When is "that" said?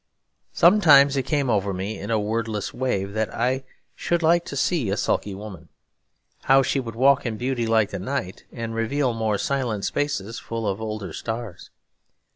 3.13-3.31